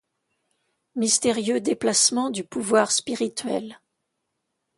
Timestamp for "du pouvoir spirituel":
2.31-3.79